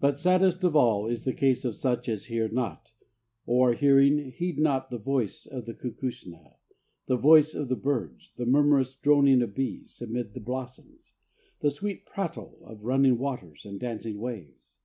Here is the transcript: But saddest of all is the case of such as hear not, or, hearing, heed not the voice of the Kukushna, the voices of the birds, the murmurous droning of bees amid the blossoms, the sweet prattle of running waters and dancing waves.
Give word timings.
But 0.00 0.18
saddest 0.18 0.64
of 0.64 0.74
all 0.74 1.06
is 1.06 1.24
the 1.24 1.32
case 1.32 1.64
of 1.64 1.76
such 1.76 2.08
as 2.08 2.24
hear 2.24 2.48
not, 2.48 2.90
or, 3.46 3.72
hearing, 3.74 4.32
heed 4.32 4.58
not 4.58 4.90
the 4.90 4.98
voice 4.98 5.46
of 5.46 5.64
the 5.64 5.74
Kukushna, 5.74 6.56
the 7.06 7.16
voices 7.16 7.54
of 7.54 7.68
the 7.68 7.76
birds, 7.76 8.32
the 8.34 8.46
murmurous 8.46 8.96
droning 8.96 9.42
of 9.42 9.54
bees 9.54 10.02
amid 10.02 10.34
the 10.34 10.40
blossoms, 10.40 11.12
the 11.60 11.70
sweet 11.70 12.04
prattle 12.04 12.58
of 12.64 12.82
running 12.82 13.16
waters 13.16 13.64
and 13.64 13.78
dancing 13.78 14.18
waves. 14.18 14.78